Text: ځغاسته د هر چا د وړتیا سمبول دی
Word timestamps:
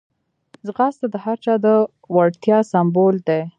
ځغاسته 0.65 1.05
د 1.13 1.15
هر 1.25 1.37
چا 1.45 1.53
د 1.65 1.67
وړتیا 2.15 2.57
سمبول 2.71 3.15
دی 3.27 3.41